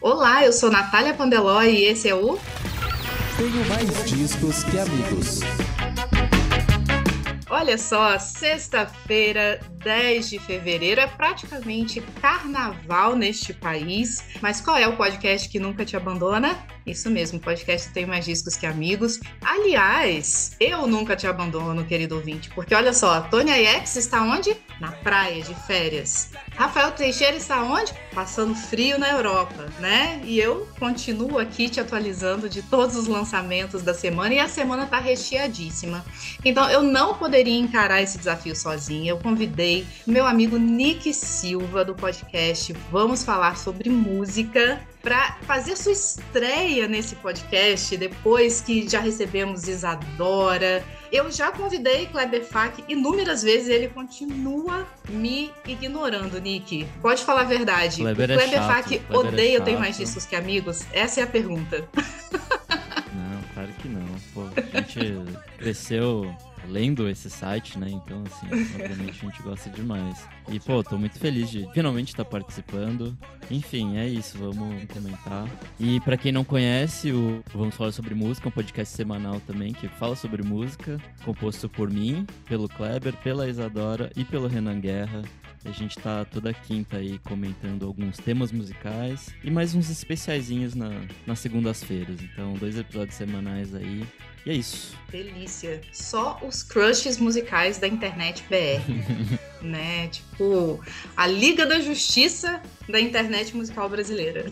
[0.00, 2.38] Olá, eu sou Natália Pandeló e esse é o.
[3.36, 5.40] Tenho mais discos que amigos.
[7.48, 14.24] Olha só, sexta-feira, 10 de fevereiro, é praticamente carnaval neste país.
[14.42, 16.58] Mas qual é o podcast que nunca te abandona?
[16.84, 19.20] Isso mesmo, podcast tem mais discos que amigos.
[19.40, 24.56] Aliás, eu nunca te abandono, querido ouvinte, porque olha só, Tônia X está onde?
[24.80, 26.30] Na praia, de férias.
[26.54, 27.92] Rafael Teixeira está onde?
[28.14, 30.20] Passando frio na Europa, né?
[30.24, 34.84] E eu continuo aqui te atualizando de todos os lançamentos da semana e a semana
[34.84, 36.04] está recheadíssima.
[36.44, 39.10] Então eu não poderia encarar esse desafio sozinha.
[39.10, 39.75] Eu convidei
[40.06, 47.14] meu amigo Nick Silva do podcast Vamos Falar sobre Música para fazer sua estreia nesse
[47.16, 50.84] podcast, depois que já recebemos Isadora.
[51.12, 56.86] Eu já convidei Kleber Fak inúmeras vezes e ele continua me ignorando, Nick.
[57.00, 58.02] Pode falar a verdade.
[58.02, 59.84] Kleber, o é Kleber chato, Fak Kleber é odeia Tenho chato.
[59.84, 60.84] Mais Discos Que Amigos?
[60.92, 61.88] Essa é a pergunta.
[63.14, 64.06] Não, claro que não.
[64.34, 65.24] Pô, a gente
[65.56, 66.34] cresceu
[66.68, 67.88] lendo esse site, né?
[67.90, 70.26] Então, assim, obviamente a gente gosta demais.
[70.48, 73.16] E, pô, tô muito feliz de finalmente estar participando.
[73.50, 75.48] Enfim, é isso, vamos comentar.
[75.78, 79.88] E pra quem não conhece, o Vamos Falar Sobre Música, um podcast semanal também que
[79.88, 85.22] fala sobre música, composto por mim, pelo Kleber, pela Isadora e pelo Renan Guerra.
[85.64, 90.90] A gente tá toda quinta aí comentando alguns temas musicais e mais uns especiaizinhos na,
[91.26, 92.22] nas segundas-feiras.
[92.22, 94.06] Então, dois episódios semanais aí.
[94.46, 94.96] E é isso.
[95.10, 95.80] Delícia.
[95.92, 98.80] Só os crushes musicais da internet BR.
[99.60, 100.06] né?
[100.06, 100.80] Tipo,
[101.16, 104.46] a Liga da Justiça da internet musical brasileira.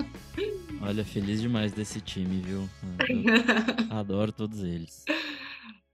[0.82, 2.68] Olha, feliz demais desse time, viu?
[3.90, 5.04] Eu adoro todos eles.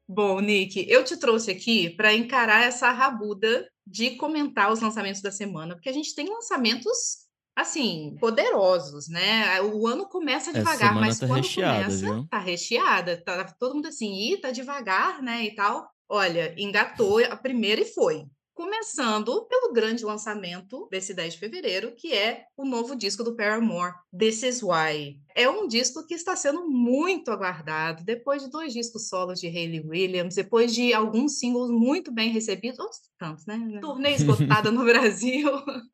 [0.09, 5.31] Bom, Nick, eu te trouxe aqui para encarar essa rabuda de comentar os lançamentos da
[5.31, 7.22] semana, porque a gente tem lançamentos
[7.57, 9.61] assim, poderosos, né?
[9.63, 12.27] O ano começa Essa devagar, mas tá quando começa, viu?
[12.29, 15.89] tá recheada, tá todo mundo assim, ih, tá devagar, né, e tal.
[16.09, 18.25] Olha, engatou a primeira e foi.
[18.55, 23.95] Começando pelo grande lançamento desse 10 de fevereiro, que é o novo disco do Paramore,
[24.17, 25.19] This Is Why.
[25.35, 29.81] É um disco que está sendo muito aguardado, depois de dois discos solos de Hayley
[29.87, 33.79] Williams, depois de alguns singles muito bem recebidos, outros tantos, né?
[33.81, 35.51] Turnê esgotada no Brasil,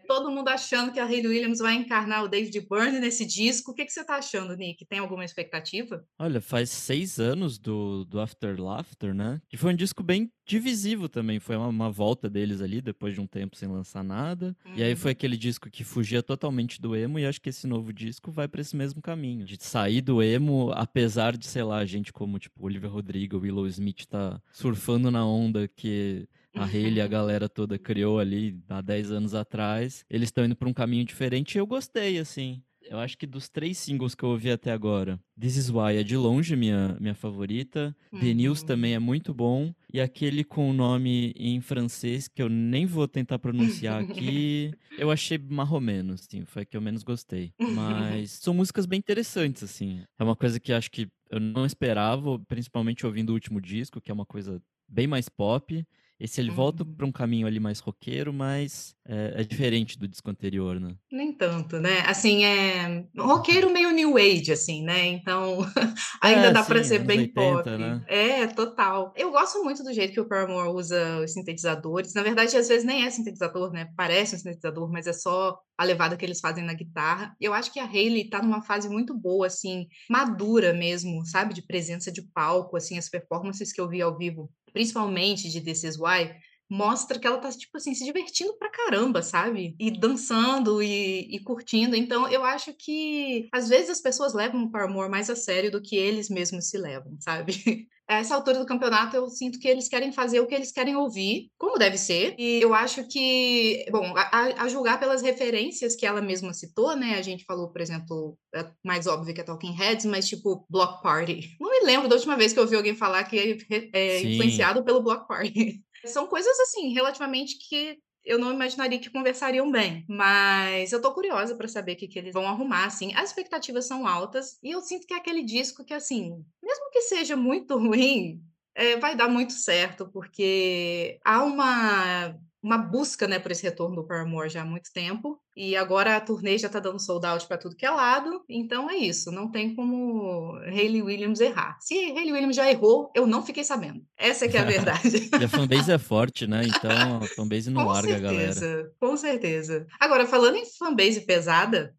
[0.06, 3.72] todo mundo achando que a Hayley Williams vai encarnar o David Byrne nesse disco.
[3.72, 4.84] O que, que você está achando, Nick?
[4.86, 6.04] Tem alguma expectativa?
[6.18, 9.40] Olha, faz seis anos do, do After Laughter, né?
[9.48, 11.38] Que foi um disco bem divisivo também.
[11.38, 14.56] Foi uma, uma volta deles ali, depois de um tempo sem lançar nada.
[14.74, 14.96] E aí Uhum.
[14.96, 18.48] foi aquele disco que fugia totalmente do emo, e acho que esse novo disco vai
[18.48, 19.27] pra esse mesmo caminho.
[19.36, 24.06] De sair do emo, apesar de, sei lá, gente como, tipo, Olivia Rodrigo, Willow Smith
[24.06, 29.12] tá surfando na onda que a Hayley e a galera toda criou ali há 10
[29.12, 30.04] anos atrás.
[30.08, 32.62] Eles estão indo pra um caminho diferente e eu gostei, assim.
[32.90, 36.02] Eu acho que dos três singles que eu ouvi até agora, This Is Why é
[36.02, 37.94] de longe minha, minha favorita.
[38.18, 38.66] The News Uhum.
[38.66, 39.74] também é muito bom.
[39.92, 45.10] E aquele com o nome em francês, que eu nem vou tentar pronunciar aqui, eu
[45.10, 47.52] achei marromeno, assim, foi a que eu menos gostei.
[47.60, 50.02] Mas são músicas bem interessantes, assim.
[50.18, 54.10] É uma coisa que acho que eu não esperava, principalmente ouvindo o último disco, que
[54.10, 55.84] é uma coisa bem mais pop.
[56.20, 56.94] Esse ele volta Uhum.
[56.96, 60.96] pra um caminho ali mais roqueiro, mas é, é diferente do disco anterior, né?
[61.10, 62.00] Nem tanto, né?
[62.06, 65.06] Assim, é roqueiro meio new age, assim, né?
[65.06, 65.58] Então,
[66.20, 67.78] ainda É, dá para ser bem 80, pop.
[67.78, 68.04] né?
[68.06, 69.12] É, total.
[69.16, 72.12] Eu gosto muito do jeito que o Paramore usa os sintetizadores.
[72.12, 73.88] Na verdade, às vezes nem é sintetizador, né?
[73.96, 77.34] Parece um sintetizador, mas é só a levada que eles fazem na guitarra.
[77.40, 81.54] Eu acho que a Hayley tá numa fase muito boa, assim, madura mesmo, sabe?
[81.54, 85.84] De presença de palco, assim, as performances que eu vi ao vivo, principalmente de This
[85.84, 86.34] Is Why,
[86.68, 89.74] mostra que ela tá, tipo assim, se divertindo pra caramba, sabe?
[89.78, 91.96] E dançando e, e curtindo.
[91.96, 95.80] Então, eu acho que às vezes as pessoas levam o Paramore mais a sério do
[95.80, 97.52] que eles mesmos se levam, sabe?
[98.08, 100.96] A essa altura do campeonato, eu sinto que eles querem fazer o que eles querem
[100.96, 102.34] ouvir, como deve ser.
[102.38, 107.16] E eu acho que, bom, a, a- julgar pelas referências que ela mesma citou, né?
[107.18, 111.02] A gente falou, por exemplo, a mais óbvio que é Talking Heads, mas tipo Block
[111.02, 111.56] Party.
[111.60, 114.82] Não me lembro da última vez que eu ouvi alguém falar que é, é influenciado
[114.82, 115.82] pelo Block Party.
[116.06, 121.56] São coisas assim, relativamente que eu não imaginaria que conversariam bem, mas eu tô curiosa
[121.56, 123.14] para saber o que, que eles vão arrumar, assim.
[123.14, 127.00] As expectativas são altas e eu sinto que é aquele disco que, assim, mesmo que
[127.00, 128.42] seja muito ruim,
[128.74, 134.06] é, vai dar muito certo, porque há uma, uma busca, né, por esse retorno do
[134.06, 137.56] Paramore já há muito tempo, e agora a turnê já tá dando sold out para
[137.56, 141.78] tudo que é lado, então é isso, não tem como Hayley Williams errar.
[141.80, 144.02] Se Hayley Williams já errou, eu não fiquei sabendo.
[144.18, 144.98] Essa é que é a verdade.
[145.40, 146.62] E a fanbase é forte, né?
[146.66, 146.90] Então
[147.22, 148.52] a fanbase não Com larga a galera.
[148.52, 149.86] certeza, com certeza.
[149.98, 151.94] Agora, falando em fanbase pesada,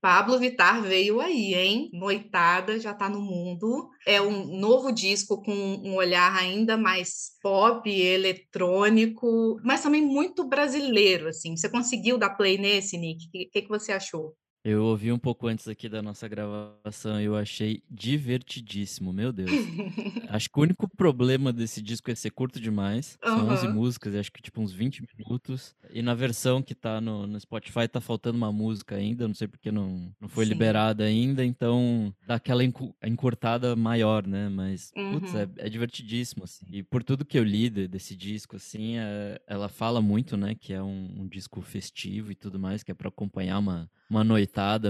[0.00, 1.90] Pablo Vittar veio aí, hein?
[1.92, 3.90] Noitada, já tá no mundo.
[4.06, 11.28] É um novo disco com um olhar ainda mais pop, eletrônico, mas também muito brasileiro,
[11.28, 11.56] assim.
[11.56, 13.26] Você conseguiu dar play nesse, Nick?
[13.26, 14.36] O que, que, que você achou?
[14.68, 19.50] Eu ouvi um pouco antes aqui da nossa gravação e eu achei divertidíssimo, meu Deus.
[20.28, 23.18] acho que o único problema desse disco é ser curto demais.
[23.24, 23.52] São uhum.
[23.52, 25.74] 11 músicas, acho que tipo uns 20 minutos.
[25.90, 29.48] E na versão que tá no, no Spotify tá faltando uma música ainda, não sei
[29.48, 30.52] porque não, não foi Sim.
[30.52, 34.50] liberada ainda, então dá aquela encurtada maior, né?
[34.50, 35.18] Mas, uhum.
[35.18, 36.66] putz, é, é, divertidíssimo, assim.
[36.70, 40.74] E por tudo que eu li desse disco, assim, é, ela fala muito, né, que
[40.74, 44.24] é um, um disco festivo e tudo mais, que é para acompanhar uma, uma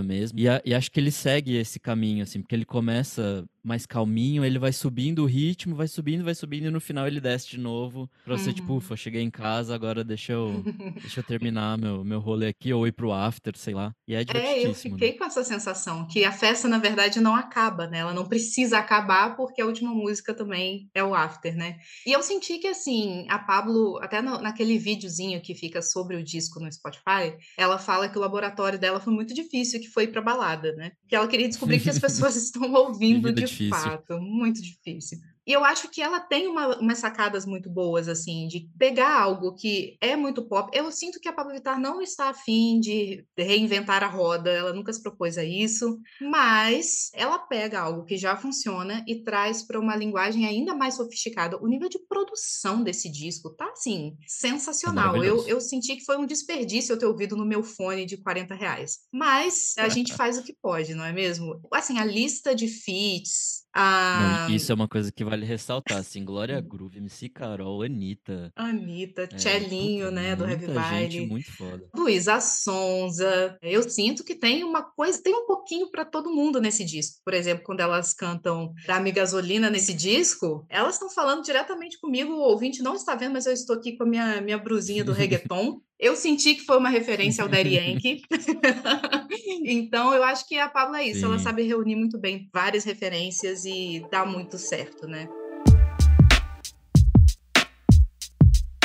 [0.03, 0.38] mesmo.
[0.38, 4.44] E, a, e, acho que ele segue esse caminho, assim, porque ele começa mais calminho,
[4.44, 7.59] ele vai subindo o ritmo, vai subindo, vai subindo, e no final ele desce de
[7.59, 8.09] novo.
[8.25, 8.79] Pra você, tipo, uhum.
[8.79, 10.62] tipo, ufa, cheguei em casa, agora deixa eu,
[11.03, 13.93] deixa eu terminar meu, meu rolê aqui, ou ir pro after, sei lá.
[14.06, 15.19] E é É, eu fiquei né?
[15.19, 17.99] com essa sensação, que a festa, na verdade, não acaba, né?
[17.99, 21.76] Ela não precisa acabar, porque a última música também é o after, né?
[22.06, 26.25] E eu senti que, assim, a Pablo, até no, naquele videozinho que fica sobre o
[26.25, 29.48] disco no Spotify, ela fala que o laboratório dela foi muito difícil,
[29.81, 30.93] que foi pra balada, né?
[31.09, 33.71] Que ela queria descobrir que as pessoas estão ouvindo de difícil.
[33.71, 34.21] fato.
[34.21, 35.19] Muito difícil.
[35.49, 39.55] E eu acho que ela tem uma, umas sacadas muito boas, assim, de pegar algo
[39.55, 40.71] que é muito pop.
[40.77, 44.93] Eu sinto que a Pablo Vittar não está afim de reinventar a roda, ela nunca
[44.93, 49.97] se propôs a isso, mas ela pega algo que já funciona e traz para uma
[49.97, 51.56] linguagem ainda mais sofisticada.
[51.62, 55.17] O nível de produção desse disco tá, assim, sensacional.
[55.17, 58.19] É eu, eu senti que foi um desperdício eu ter ouvido no meu fone de
[58.19, 58.99] 40 reais.
[59.11, 61.59] Mas a gente faz o que pode, não é mesmo?
[61.73, 66.60] Assim, a lista de feats, Não, isso é uma coisa que vale ressaltar, assim, Glória
[66.60, 68.52] Groove, MC Carol, Anitta.
[68.56, 70.66] Anitta, é, Tchelinho, né, do Heavy
[70.98, 71.88] gente muito foda.
[71.94, 73.56] Luísa Sonza.
[73.62, 77.20] Eu sinto que tem uma coisa, tem um pouquinho para todo mundo nesse disco.
[77.25, 82.40] Por exemplo, quando elas cantam Dame Gasolina nesse disco, elas estão falando diretamente comigo, o
[82.40, 85.80] ouvinte não está vendo, mas eu estou aqui com a minha, minha brusinha do reggaeton.
[85.98, 88.22] Eu senti que foi uma referência ao Daddy Yankee.
[89.64, 91.20] então, eu acho que a Pablo é isso.
[91.20, 91.26] Sim.
[91.26, 95.28] Ela sabe reunir muito bem várias referências e dá muito certo, né?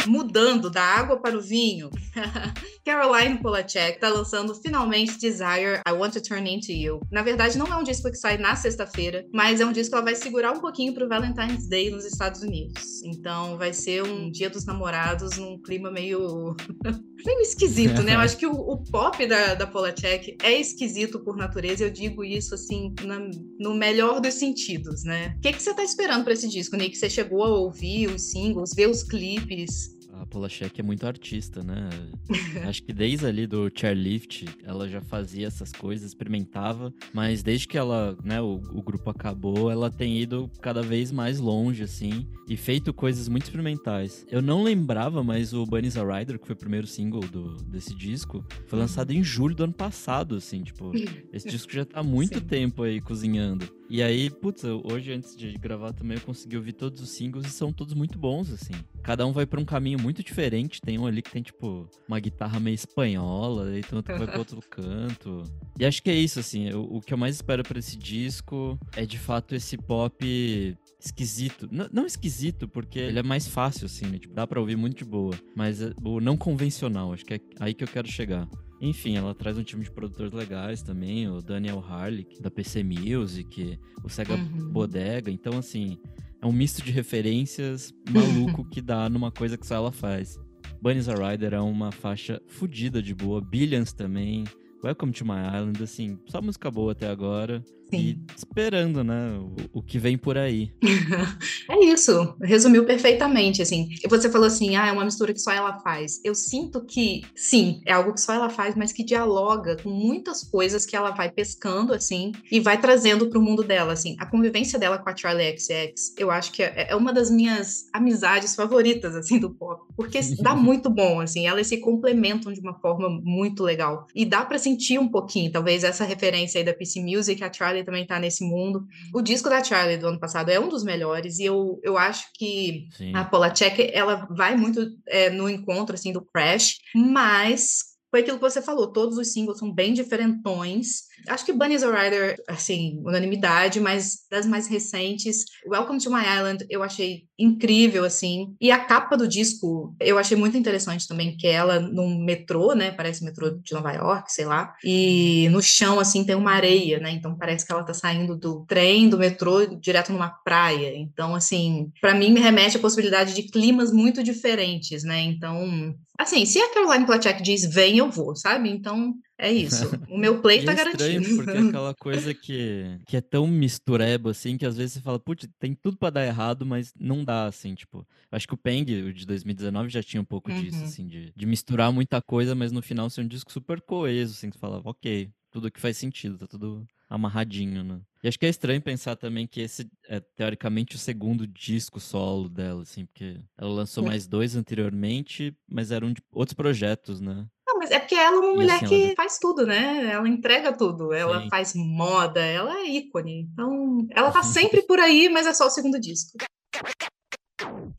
[0.08, 1.90] Mudando da água para o vinho.
[2.86, 7.00] Caroline Polachek está lançando finalmente Desire, I Want to Turn Into You.
[7.12, 9.96] Na verdade, não é um disco que sai na sexta-feira, mas é um disco que
[9.96, 13.02] ela vai segurar um pouquinho para o Valentine's Day nos Estados Unidos.
[13.04, 16.56] Então vai ser um dia dos namorados num clima meio.
[17.26, 18.16] meio esquisito, né?
[18.16, 22.24] Eu acho que o, o pop da, da Polachek é esquisito por natureza, eu digo
[22.24, 23.20] isso assim, na,
[23.60, 25.34] no melhor dos sentidos, né?
[25.38, 26.98] O que, que você está esperando para esse disco, Nick?
[26.98, 29.93] Você chegou a ouvir os singles, ver os clipes?
[30.20, 31.90] A Polachek é muito artista, né?
[32.68, 37.78] Acho que desde ali do chairlift ela já fazia essas coisas, experimentava, mas desde que
[37.78, 42.56] ela, né, o, o grupo acabou, ela tem ido cada vez mais longe, assim, e
[42.56, 44.26] feito coisas muito experimentais.
[44.30, 47.96] Eu não lembrava, mas o Bunny's a Rider, que foi o primeiro single do, desse
[47.96, 50.92] disco, foi lançado em julho do ano passado, assim, tipo,
[51.34, 52.46] esse disco já tá há muito Sim.
[52.46, 53.68] tempo aí cozinhando.
[53.94, 57.52] E aí, putz, hoje antes de gravar também eu consegui ouvir todos os singles e
[57.52, 58.74] são todos muito bons, assim.
[59.04, 60.82] Cada um vai para um caminho muito diferente.
[60.82, 64.28] Tem um ali que tem, tipo, uma guitarra meio espanhola, e tem outro que vai
[64.28, 65.44] pro outro canto.
[65.80, 66.70] E acho que é isso, assim.
[66.70, 71.70] Eu, o que eu mais espero para esse disco é de fato esse pop esquisito.
[71.72, 74.18] N não esquisito, porque ele é mais fácil, assim, né?
[74.18, 75.36] Tipo, dá pra ouvir muito de boa.
[75.56, 78.50] Mas é, o não convencional, acho que é aí que eu quero chegar.
[78.84, 83.80] Enfim, ela traz um time de produtores legais também, o Daniel Harley, da PC Music,
[84.04, 84.74] o Sega uhum.
[84.74, 85.32] Bodega.
[85.32, 85.98] Então, assim,
[86.42, 90.38] é um misto de referências maluco que dá numa coisa que só ela faz.
[90.82, 93.40] Bunny's a Rider é uma faixa fodida de boa.
[93.40, 94.44] Billions também.
[94.84, 97.64] Welcome to My Island, assim, só música boa até agora.
[97.98, 99.38] E esperando, né,
[99.74, 100.72] o, o, que vem por aí.
[101.70, 103.90] é isso, resumiu perfeitamente, assim.
[104.10, 106.20] Você falou assim, ah, é uma mistura que só ela faz.
[106.24, 110.44] Eu sinto que, sim, é algo que só ela faz, mas que dialoga com muitas
[110.44, 114.16] coisas que ela vai pescando, assim, e vai trazendo para o mundo dela, assim.
[114.20, 117.90] A convivência dela com a Charlie XX, eu acho que é, é uma das minhas
[117.94, 122.74] amizades favoritas, assim, do pop, porque dá muito bom, assim, elas se complementam de uma
[122.80, 124.08] forma muito legal.
[124.16, 127.83] E dá para sentir um pouquinho, talvez, essa referência aí da PC Music, a Charlie
[127.84, 128.86] também tá nesse mundo.
[129.14, 132.28] O disco da Charlie do ano passado é um dos melhores e eu, eu acho
[132.34, 133.16] que Sim.
[133.16, 138.44] a Polachek, ela vai muito é, no encontro, assim, do Crash, mas foi aquilo que
[138.44, 143.02] você falou, todos os singles são bem diferentões, Acho que Bunny is a Rider, assim,
[143.06, 148.56] unanimidade, mas das mais recentes, Welcome to My Island, eu achei incrível, assim.
[148.60, 152.92] E a capa do disco, eu achei muito interessante também, que ela num metrô, né?
[152.92, 154.74] Parece metrô de Nova York, sei lá.
[154.84, 157.12] E no chão, assim, tem uma areia, né?
[157.12, 160.96] Então parece que ela tá saindo do trem, do metrô, direto numa praia.
[160.96, 165.22] Então, assim, para mim me remete à possibilidade de climas muito diferentes, né?
[165.22, 168.70] Então, assim, se a Caroline Placzek diz vem, eu vou, sabe?
[168.70, 169.86] Então, é isso.
[170.10, 171.36] O meu play tá é estranho, garantido.
[171.38, 175.20] porque é aquela coisa que, que é tão mistureba, assim, que às vezes você fala,
[175.20, 178.06] putz, tem tudo pra dar errado, mas não dá, assim, tipo.
[178.32, 180.84] Acho que o Peng, o de 2019, já tinha um pouco disso, Uhum.
[180.84, 184.50] assim, de, de misturar muita coisa, mas no final ser um disco super coeso, assim,
[184.50, 188.02] que você fala, ok, tudo que faz sentido, tá tudo amarradinho, né?
[188.24, 192.50] E acho que é estranho pensar também que esse é, teoricamente, o segundo disco solo
[192.50, 197.46] dela, assim, porque ela lançou mais dois anteriormente, mas eram de outros projetos, né?
[197.84, 200.10] Mas é porque ela é uma E mulher assim, que ela faz tudo, né?
[200.10, 201.12] Ela entrega tudo.
[201.12, 201.50] Ela Sim.
[201.50, 203.50] faz moda, ela é ícone.
[203.52, 206.38] Então, ela tá sempre por aí, mas é só o segundo disco.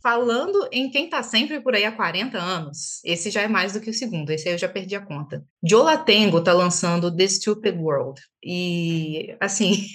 [0.02, 3.80] Falando em quem tá sempre por aí há 40 anos, esse já é mais do
[3.80, 5.44] que o segundo, esse aí eu já perdi a conta.
[5.62, 8.22] Jola Tengo tá lançando The Stupid World.
[8.42, 9.86] E, assim,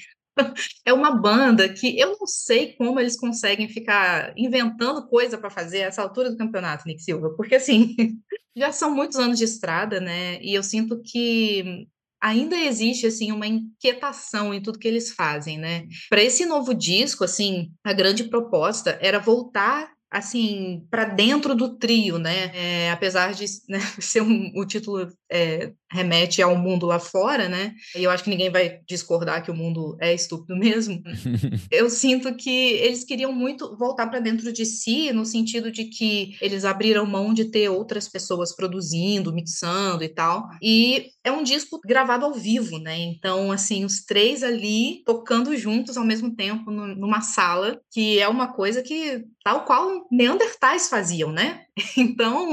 [0.85, 5.83] é uma banda que eu não sei como eles conseguem ficar inventando coisa para fazer
[5.83, 7.95] a essa altura do campeonato, Nick Silva, porque, assim,
[8.55, 10.41] já são muitos anos de estrada, né?
[10.41, 11.87] E eu sinto que
[12.21, 15.87] ainda existe assim uma inquietação em tudo que eles fazem, né?
[16.09, 22.17] Para esse novo disco, assim, a grande proposta era voltar assim para dentro do trio,
[22.17, 22.51] né?
[22.53, 27.73] É, apesar de né, ser um, o título é, remete ao mundo lá fora, né?
[27.95, 31.01] E eu acho que ninguém vai discordar que o mundo é estúpido mesmo.
[31.71, 36.35] eu sinto que eles queriam muito voltar para dentro de si, no sentido de que
[36.41, 40.47] eles abriram mão de ter outras pessoas produzindo, mixando e tal.
[40.61, 42.97] E é um disco gravado ao vivo, né?
[42.97, 48.53] Então, assim, os três ali tocando juntos ao mesmo tempo numa sala, que é uma
[48.53, 51.65] coisa que tal qual Neandertais faziam, né?
[51.97, 52.49] Então,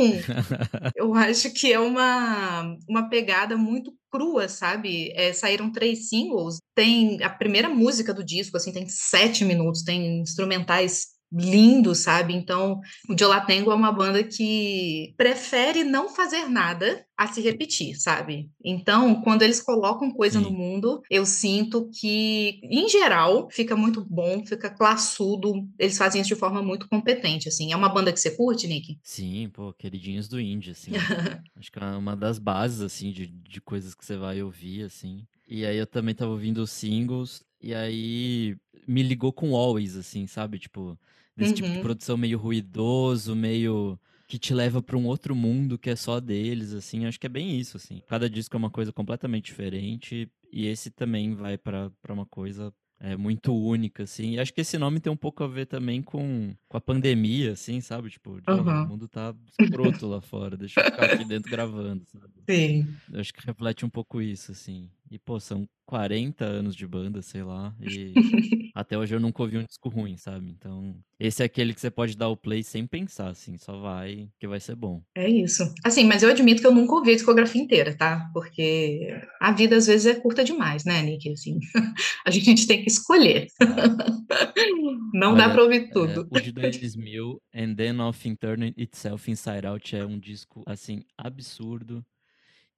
[0.95, 5.12] eu acho que é uma, uma pegada muito crua, sabe?
[5.14, 6.59] É, saíram três singles.
[6.75, 12.35] Tem a primeira música do disco, assim, tem sete minutos, tem instrumentais lindos, sabe?
[12.35, 18.50] Então, o Jolatengo é uma banda que prefere não fazer nada a se repetir, sabe?
[18.62, 20.45] Então, quando eles colocam coisa Sim.
[20.45, 25.66] no mundo, eu sinto que, em geral, fica muito bom, fica classudo.
[25.78, 27.73] Eles fazem isso de forma muito competente, assim.
[27.73, 28.99] É uma banda que você curte, Nick?
[29.02, 30.92] Sim, pô, queridinhos do indie, assim.
[31.56, 35.26] Acho que é uma das bases, assim, de, de coisas que você vai ouvir, assim.
[35.49, 38.56] E aí eu também tava ouvindo os singles, e aí
[38.87, 40.59] me ligou com Always, assim, sabe?
[40.59, 40.99] Tipo,
[41.36, 41.78] desse tipo de Uhum.
[41.78, 46.72] produção meio ruidoso, meio que te leva pra um outro mundo que é só deles,
[46.74, 47.06] assim.
[47.06, 48.02] Acho que é bem isso, assim.
[48.06, 53.16] Cada disco é uma coisa completamente diferente, e esse também vai pra uma coisa é,
[53.16, 54.32] muito única, assim.
[54.34, 57.52] E acho que esse nome tem um pouco a ver também com, com a pandemia,
[57.52, 58.10] assim, sabe?
[58.10, 58.84] Tipo, de, "Ó, Aham.
[58.84, 62.32] o mundo tá escroto lá fora, deixa eu ficar aqui dentro gravando, sabe?
[62.48, 63.00] Sim.
[63.14, 64.90] Acho que reflete um pouco isso, assim.
[65.16, 68.12] E, pô, são 40 anos de banda, sei lá, e
[68.76, 70.50] até hoje eu nunca ouvi um disco ruim, sabe?
[70.50, 74.28] Então, esse é aquele que você pode dar o play sem pensar, assim, só vai,
[74.38, 75.02] que vai ser bom.
[75.16, 75.62] É isso.
[75.82, 78.28] Assim, mas eu admito que eu nunca ouvi a discografia inteira, tá?
[78.35, 79.08] Porque
[79.40, 81.32] a vida às vezes é curta demais, né, Nick?
[81.32, 81.58] Assim,
[82.26, 83.46] a gente tem que escolher.
[85.14, 86.28] Não dá Olha, pra ouvir É, tudo.
[86.30, 92.04] o de 2000, And Then of Turning Itself Inside Out, é um disco, assim, absurdo.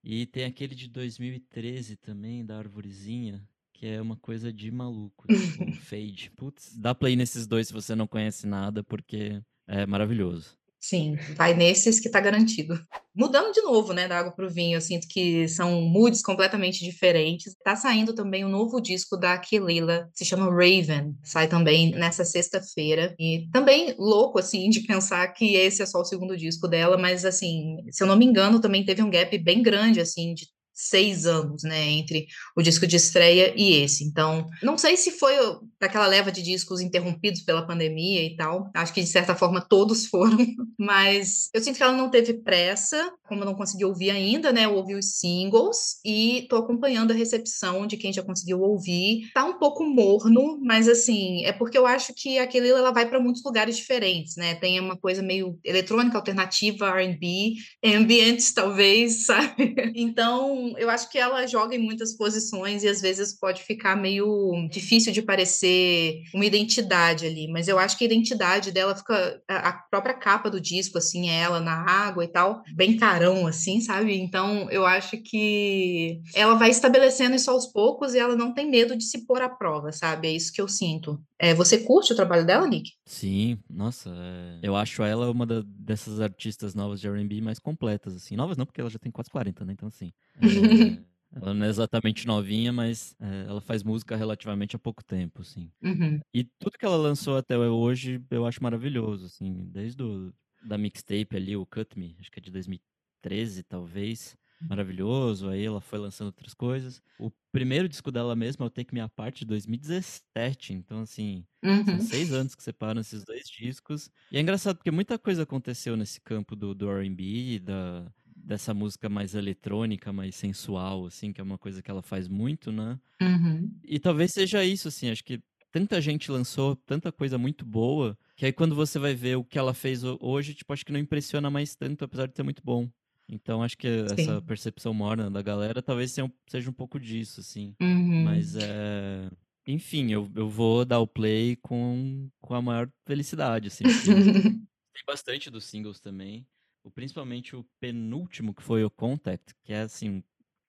[0.02, 5.72] E tem aquele de 2013 também, da Arvorezinha, que é uma coisa de maluco, tipo,
[5.82, 6.32] Fade.
[6.36, 10.56] Putz, dá play nesses dois se você não conhece nada, porque é maravilhoso.
[10.80, 12.80] Sim, vai nesses que tá garantido.
[13.14, 17.54] Mudando de novo, né, da água pro vinho, eu sinto que são moods completamente diferentes.
[17.64, 23.14] Tá saindo também um novo disco da Aquilila, se chama Raven, sai também nessa sexta-feira.
[23.18, 27.24] E também louco, assim, de pensar que esse é só o segundo disco dela, mas,
[27.24, 30.46] assim, se eu não me engano, também teve um gap bem grande, assim, de
[30.78, 34.04] seis anos, né, entre o disco de estreia e esse.
[34.04, 35.34] Então, não sei se foi
[35.80, 38.70] daquela leva de discos interrompidos pela pandemia e tal.
[38.74, 40.38] Acho que de certa forma todos foram,
[40.78, 44.66] mas eu sinto que ela não teve pressa, como eu não consegui ouvir ainda, né?
[44.66, 49.30] Eu ouvi os singles e tô acompanhando a recepção de quem já conseguiu ouvir.
[49.34, 53.18] Tá um pouco morno, mas assim, é porque eu acho que aquele ela vai para
[53.18, 54.54] muitos lugares diferentes, né?
[54.54, 57.54] Tem uma coisa meio eletrônica alternativa, R&B,
[57.84, 59.74] ambiente talvez, sabe?
[59.96, 64.68] Então, Eu acho que ela joga em muitas posições e às vezes pode ficar meio
[64.70, 69.72] difícil de parecer uma identidade ali, mas eu acho que a identidade dela fica a
[69.90, 74.18] própria capa do disco assim, é ela na água e tal, bem carão assim, sabe?
[74.18, 78.96] Então, eu acho que ela vai estabelecendo isso aos poucos e ela não tem medo
[78.96, 80.28] de se pôr à prova, sabe?
[80.28, 81.20] É isso que eu sinto.
[81.38, 82.92] É, você curte o trabalho dela, Nick?
[83.04, 84.58] Sim, nossa, é...
[84.62, 88.34] eu acho ela uma da, dessas artistas novas de R&B mais completas, assim.
[88.36, 89.72] Novas não, porque ela já tem quase 40, né?
[89.72, 90.12] Então, assim...
[91.30, 91.40] É...
[91.42, 95.70] Ela não é exatamente novinha, mas é, ela faz música relativamente há pouco tempo, assim.
[95.82, 96.18] Uhum.
[96.32, 99.66] E tudo que ela lançou até hoje eu acho maravilhoso, assim.
[99.66, 100.32] Desde o,
[100.66, 105.48] da mixtape ali, o Cut Me, acho que é de 2013, talvez maravilhoso.
[105.48, 107.02] Aí ela foi lançando outras coisas.
[107.18, 110.72] O primeiro disco dela mesma é o Take Me Apart de 2017.
[110.72, 111.84] Então, assim, uhum.
[111.84, 114.10] são seis anos que separam esses dois discos.
[114.30, 119.08] E é engraçado porque muita coisa aconteceu nesse campo do, do RB, da, dessa música
[119.08, 122.98] mais eletrônica, mais sensual, assim, que é uma coisa que ela faz muito, né?
[123.20, 123.70] Uhum.
[123.84, 128.46] E talvez seja isso, assim, acho que tanta gente lançou tanta coisa muito boa, que
[128.46, 131.50] aí quando você vai ver o que ela fez hoje, tipo, acho que não impressiona
[131.50, 132.88] mais tanto, apesar de ser muito bom.
[133.28, 134.14] Então acho que Sim.
[134.22, 136.14] essa percepção morna da galera talvez
[136.48, 137.74] seja um pouco disso, assim.
[137.80, 138.24] Uhum.
[138.24, 139.30] Mas é.
[139.66, 143.84] Enfim, eu, eu vou dar o play com, com a maior felicidade, assim.
[144.98, 146.46] tem bastante dos singles também.
[146.82, 150.22] O, principalmente o penúltimo, que foi o Contact, que é assim, um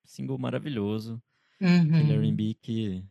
[0.04, 1.20] single maravilhoso.
[1.58, 1.96] Uhum.
[1.96, 3.02] Aquele R&B que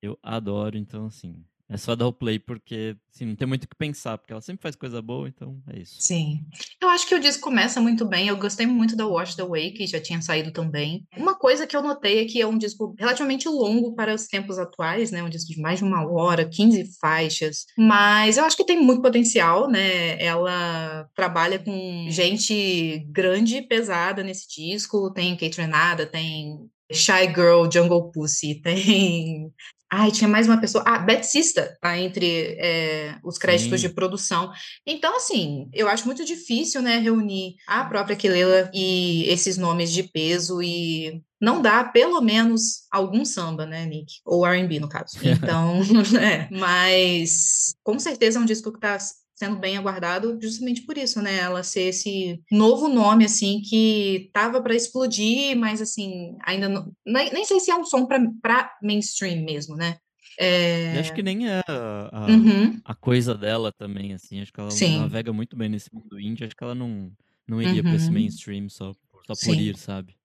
[0.00, 3.68] eu adoro, então assim, é só dar o play porque, assim, não tem muito o
[3.68, 5.96] que pensar, porque ela sempre faz coisa boa, então é isso.
[6.00, 6.40] Sim.
[6.80, 8.28] Eu acho que o disco começa muito bem.
[8.28, 11.06] Eu gostei muito da Wash the Way, que já tinha saído também.
[11.16, 14.58] Uma coisa que eu notei é que é um disco relativamente longo para os tempos
[14.58, 15.22] atuais, né?
[15.22, 17.66] Um disco de mais de uma hora, 15 faixas.
[17.76, 20.22] Mas eu acho que tem muito potencial, né?
[20.22, 25.12] Ela trabalha com gente grande e pesada nesse disco.
[25.12, 29.52] Tem Kate Renada, tem Shy Girl, Jungle Pussy, tem
[29.90, 30.84] Ai, tinha mais uma pessoa.
[30.86, 33.88] Ah, Beth Sista tá entre é, os créditos Sim.
[33.88, 34.52] de produção.
[34.86, 40.02] Então, assim, eu acho muito difícil, né, reunir a própria Kelela e esses nomes de
[40.02, 44.20] peso e não dá pelo menos algum samba, né, Nick?
[44.26, 45.16] Ou R&B, no caso.
[45.24, 45.80] Então,
[46.20, 46.48] é.
[46.50, 48.98] Mas, com certeza é um disco que tá
[49.38, 51.38] sendo bem aguardado justamente por isso, né?
[51.38, 56.92] Ela ser esse novo nome, assim, que tava para explodir, mas, assim, ainda não...
[57.06, 59.96] Nem, nem sei se é um som para mainstream mesmo, né?
[60.40, 60.96] É...
[60.96, 62.80] E acho que nem é a, a, uhum.
[62.84, 64.40] a, coisa dela também, assim.
[64.40, 64.98] Acho que ela Sim.
[64.98, 66.44] navega muito bem nesse mundo indie.
[66.44, 67.12] Acho que ela não,
[67.46, 67.82] não iria uhum.
[67.82, 68.92] para esse mainstream só,
[69.24, 70.17] só por ir, sabe?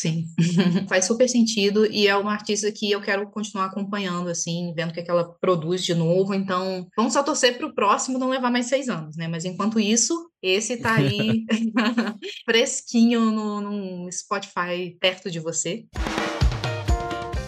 [0.00, 0.26] Sim,
[0.88, 4.92] faz super sentido e é uma artista que eu quero continuar acompanhando, assim, vendo o
[4.92, 6.32] que, é que ela produz de novo.
[6.34, 9.26] Então, vamos só torcer para o próximo não levar mais seis anos, né?
[9.26, 11.44] Mas enquanto isso, esse tá aí
[12.46, 15.84] fresquinho no, no Spotify perto de você.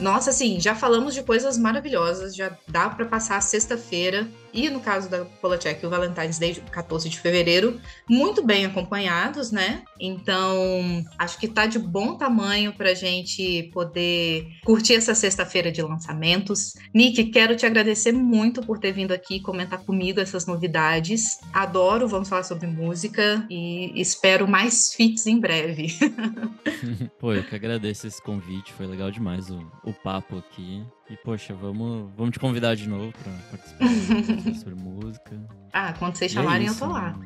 [0.01, 4.81] Nossa, assim, já falamos de coisas maravilhosas, já dá para passar a sexta-feira e no
[4.81, 9.83] caso da Polachek, o Valentine's Day, 14 de fevereiro, muito bem acompanhados, né?
[9.99, 16.75] Então, acho que tá de bom tamanho pra gente poder curtir essa sexta-feira de lançamentos.
[16.93, 21.39] Nick, quero te agradecer muito por ter vindo aqui comentar comigo essas novidades.
[21.53, 25.89] Adoro, vamos falar sobre música e espero mais fits em breve.
[27.19, 30.87] Pô, eu que agradeço esse convite, foi legal demais o, o papo aqui.
[31.11, 35.37] E, poxa, vamos, vamos te convidar de novo para participar sobre música.
[35.73, 37.18] Ah, quando vocês é chamarem, é isso, eu tô lá.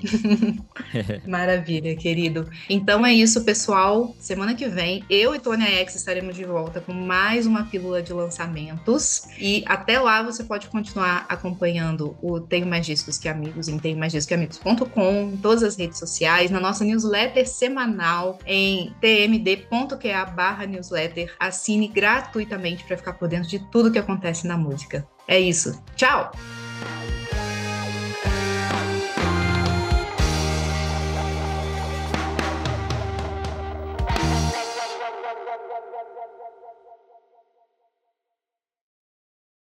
[1.28, 2.48] Maravilha, querido.
[2.68, 4.14] Então é isso, pessoal.
[4.18, 8.12] Semana que vem, eu e Tônia X estaremos de volta com mais uma pílula de
[8.12, 9.24] lançamentos.
[9.38, 15.30] E até lá você pode continuar acompanhando o Tenho Mais Discos Que Amigos em tenhomaisdiscosqueamigos.com,
[15.34, 21.34] em todas as redes sociais, na nossa newsletter semanal em tmd.qa barra newsletter.
[21.38, 25.04] Assine gratuitamente para ficar por dentro de tudo que acontece na música.
[25.26, 25.82] É isso.
[25.96, 26.30] Tchau!